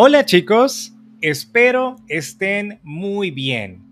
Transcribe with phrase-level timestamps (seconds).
[0.00, 3.82] Hola chicos, espero estén muy bien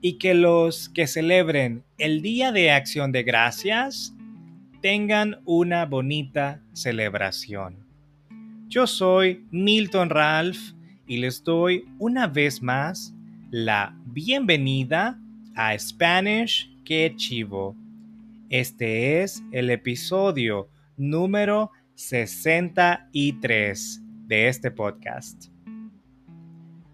[0.00, 4.12] y que los que celebren el Día de Acción de Gracias
[4.80, 7.86] tengan una bonita celebración.
[8.66, 10.58] Yo soy Milton Ralph
[11.06, 13.14] y les doy una vez más
[13.52, 15.16] la bienvenida
[15.54, 17.76] a Spanish Que Chivo.
[18.50, 25.51] Este es el episodio número 63 de este podcast.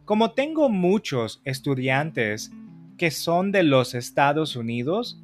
[0.09, 2.51] Como tengo muchos estudiantes
[2.97, 5.23] que son de los Estados Unidos,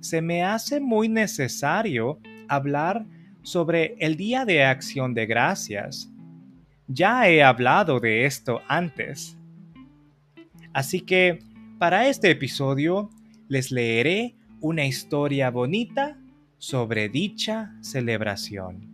[0.00, 3.06] se me hace muy necesario hablar
[3.40, 6.12] sobre el Día de Acción de Gracias.
[6.88, 9.38] Ya he hablado de esto antes.
[10.74, 11.38] Así que
[11.78, 13.08] para este episodio
[13.48, 16.18] les leeré una historia bonita
[16.58, 18.90] sobre dicha celebración.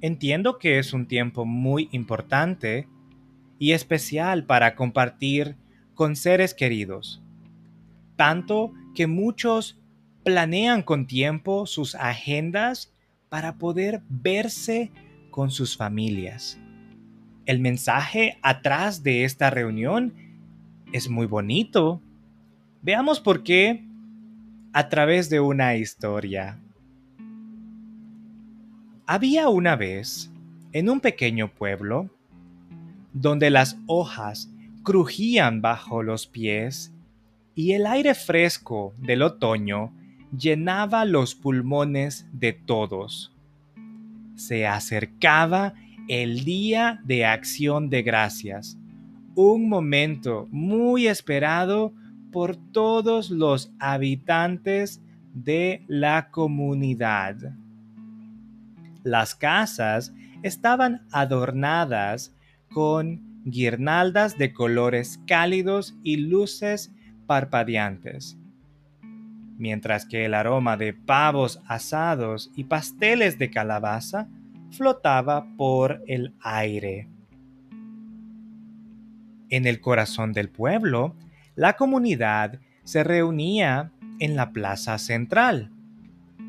[0.00, 2.86] Entiendo que es un tiempo muy importante
[3.58, 5.56] y especial para compartir
[5.94, 7.22] con seres queridos.
[8.16, 9.78] Tanto que muchos
[10.24, 12.92] planean con tiempo sus agendas
[13.28, 14.90] para poder verse
[15.30, 16.58] con sus familias.
[17.44, 20.14] El mensaje atrás de esta reunión
[20.92, 22.02] es muy bonito.
[22.82, 23.84] Veamos por qué
[24.72, 26.58] a través de una historia.
[29.06, 30.32] Había una vez,
[30.72, 32.10] en un pequeño pueblo,
[33.18, 34.50] donde las hojas
[34.82, 36.92] crujían bajo los pies
[37.54, 39.90] y el aire fresco del otoño
[40.36, 43.34] llenaba los pulmones de todos.
[44.34, 45.72] Se acercaba
[46.08, 48.76] el día de acción de gracias,
[49.34, 51.94] un momento muy esperado
[52.30, 55.00] por todos los habitantes
[55.32, 57.36] de la comunidad.
[59.04, 62.35] Las casas estaban adornadas
[62.76, 66.92] con guirnaldas de colores cálidos y luces
[67.26, 68.36] parpadeantes,
[69.56, 74.28] mientras que el aroma de pavos asados y pasteles de calabaza
[74.72, 77.08] flotaba por el aire.
[79.48, 81.16] En el corazón del pueblo,
[81.54, 85.70] la comunidad se reunía en la plaza central,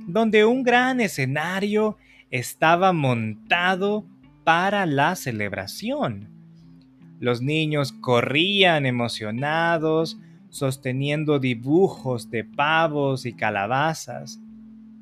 [0.08, 1.96] donde un gran escenario
[2.32, 4.04] estaba montado
[4.48, 6.30] para la celebración.
[7.20, 14.40] Los niños corrían emocionados, sosteniendo dibujos de pavos y calabazas,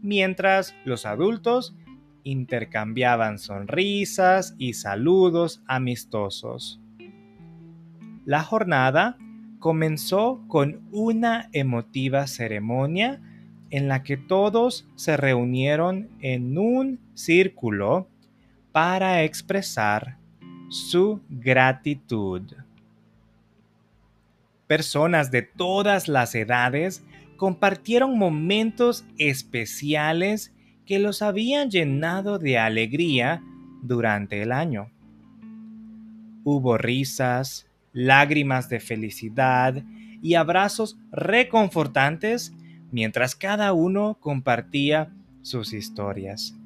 [0.02, 1.76] mientras los adultos
[2.24, 6.82] intercambiaban sonrisas y saludos amistosos.
[8.26, 9.16] La jornada
[9.60, 13.22] comenzó con una emotiva ceremonia
[13.70, 18.10] en la que todos se reunieron en un círculo
[18.76, 20.18] para expresar
[20.68, 22.42] su gratitud.
[24.68, 27.02] Personas de todas las edades
[27.38, 30.54] compartieron momentos especiales
[30.86, 33.42] que los habían llenado de alegría
[33.82, 34.92] durante el año.
[36.44, 39.86] Hubo risas, lágrimas de felicidad
[40.22, 42.54] y abrazos reconfortantes
[42.92, 45.14] mientras cada uno compartía
[45.44, 46.58] sus historias.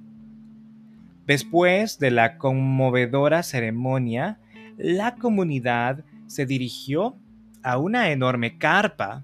[1.29, 4.39] Después de la conmovedora ceremonia,
[4.79, 7.19] la comunidad se dirigió
[7.61, 9.23] a una enorme carpa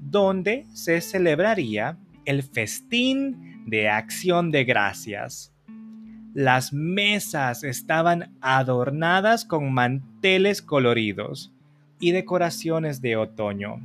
[0.00, 5.54] donde se celebraría el festín de acción de gracias.
[6.34, 11.54] Las mesas estaban adornadas con manteles coloridos
[12.00, 13.76] y decoraciones de otoño.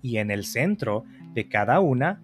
[0.00, 1.02] Y en el centro
[1.34, 2.22] de cada una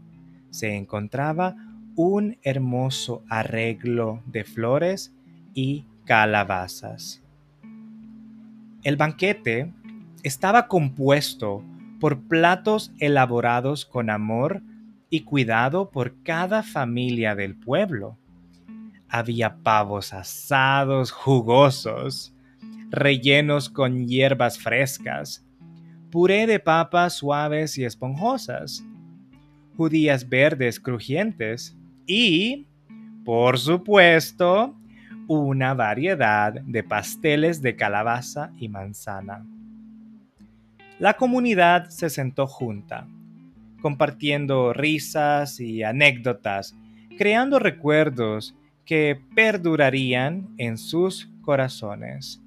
[0.51, 1.57] se encontraba
[2.01, 5.13] un hermoso arreglo de flores
[5.53, 7.25] y calabazas.
[8.85, 9.75] El banquete
[10.23, 11.65] estaba compuesto
[11.99, 14.63] por platos elaborados con amor
[15.11, 18.17] y cuidado por cada familia del pueblo.
[19.09, 22.33] Había pavos asados jugosos,
[22.91, 25.45] rellenos con hierbas frescas,
[26.13, 28.85] puré de papas suaves y esponjosas,
[29.77, 31.75] judías verdes crujientes,
[32.09, 32.67] y,
[33.25, 34.75] por supuesto,
[35.29, 39.47] una variedad de pasteles de calabaza y manzana.
[40.99, 43.07] La comunidad se sentó junta,
[43.83, 46.75] compartiendo risas y anécdotas,
[47.19, 52.43] creando recuerdos que perdurarían en sus corazones.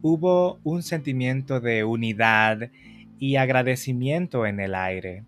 [0.00, 2.70] Hubo un sentimiento de unidad
[3.18, 5.24] y agradecimiento en el aire,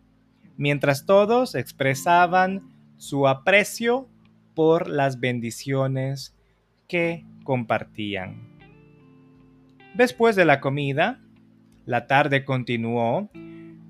[0.56, 4.08] mientras todos expresaban su aprecio
[4.54, 6.34] por las bendiciones
[6.88, 8.54] que compartían.
[9.94, 11.20] Después de la comida,
[11.86, 13.30] la tarde continuó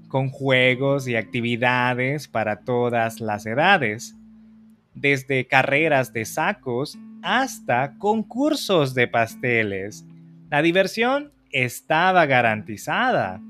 [0.09, 4.15] con juegos y actividades para todas las edades,
[4.95, 10.07] desde carreras de sacos hasta concursos de pasteles.
[10.51, 13.41] La diversión estaba garantizada.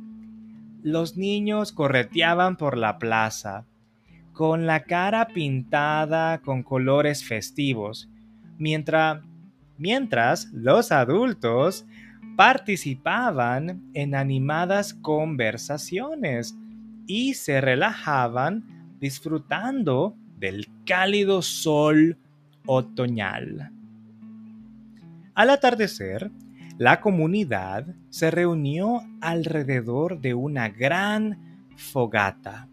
[0.82, 3.66] Los niños correteaban por la plaza,
[4.34, 8.10] con la cara pintada con colores festivos,
[8.58, 9.22] mientras,
[9.78, 11.86] mientras los adultos
[12.36, 16.54] participaban en animadas conversaciones
[17.06, 22.18] y se relajaban disfrutando del cálido sol
[22.66, 23.70] otoñal.
[25.34, 26.30] Al atardecer,
[26.76, 32.68] la comunidad se reunió alrededor de una gran fogata.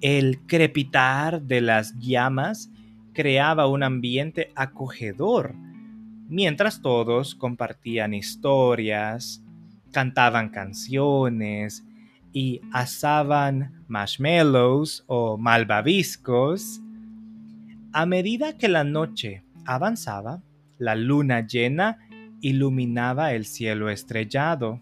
[0.00, 2.70] El crepitar de las llamas
[3.12, 5.54] creaba un ambiente acogedor
[6.28, 9.42] mientras todos compartían historias,
[9.92, 11.84] cantaban canciones
[12.32, 16.80] y asaban marshmallows o malvaviscos.
[17.92, 20.42] A medida que la noche avanzaba,
[20.78, 21.98] la luna llena
[22.40, 24.80] iluminaba el cielo estrellado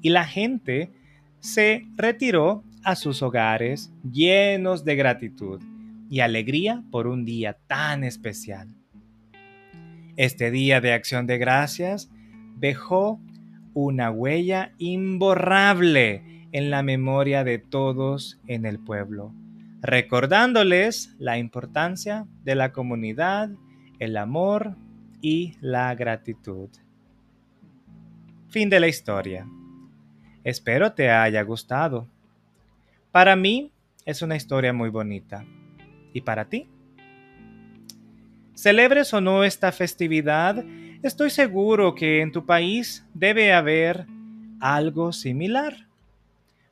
[0.00, 0.92] y la gente
[1.40, 5.62] se retiró a sus hogares llenos de gratitud
[6.10, 8.68] y alegría por un día tan especial.
[10.16, 12.10] Este día de acción de gracias
[12.56, 13.20] dejó
[13.72, 19.34] una huella imborrable en la memoria de todos en el pueblo,
[19.82, 23.50] recordándoles la importancia de la comunidad,
[23.98, 24.76] el amor
[25.20, 26.68] y la gratitud.
[28.48, 29.48] Fin de la historia.
[30.44, 32.08] Espero te haya gustado.
[33.14, 33.70] Para mí
[34.06, 35.44] es una historia muy bonita.
[36.12, 36.66] ¿Y para ti?
[38.54, 40.64] Celebres o no esta festividad,
[41.00, 44.08] estoy seguro que en tu país debe haber
[44.58, 45.86] algo similar.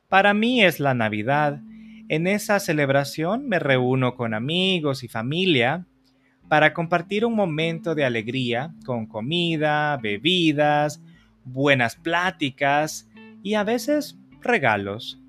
[0.09, 1.61] Para mí es la Navidad.
[2.09, 5.85] En esa celebración me reúno con amigos y familia
[6.49, 11.01] para compartir un momento de alegría con comida, bebidas,
[11.45, 13.09] buenas pláticas
[13.43, 15.22] y a veces regalos.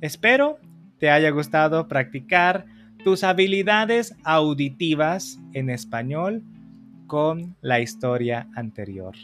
[0.00, 0.58] Espero
[0.98, 2.66] te haya gustado practicar
[3.04, 6.42] tus habilidades auditivas en español
[7.06, 9.14] con la historia anterior.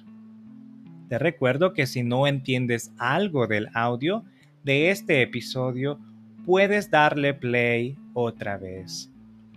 [1.08, 4.24] Te recuerdo que si no entiendes algo del audio
[4.64, 5.98] de este episodio,
[6.46, 9.10] puedes darle play otra vez.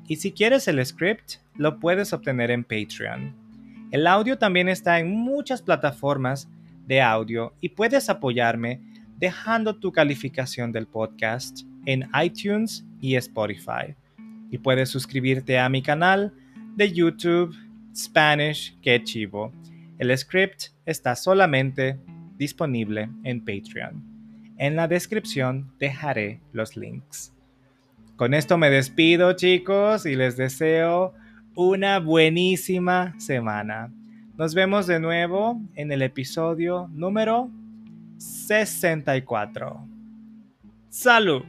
[0.08, 3.34] Y si quieres el script, lo puedes obtener en Patreon.
[3.92, 6.50] El audio también está en muchas plataformas
[6.88, 8.82] de audio y puedes apoyarme
[9.18, 13.96] dejando tu calificación del podcast en iTunes y Spotify
[14.52, 16.34] y puedes suscribirte a mi canal
[16.76, 17.56] de YouTube
[17.96, 19.54] Spanish Que Chivo.
[19.98, 22.00] El script está solamente
[22.38, 24.04] disponible en Patreon.
[24.58, 27.34] En la descripción dejaré los links.
[28.16, 31.14] Con esto me despido chicos y les deseo
[31.56, 33.94] una buenísima semana.
[34.38, 37.50] Nos vemos de nuevo en el episodio número
[38.26, 39.88] 64.
[40.90, 41.44] ¡Salud!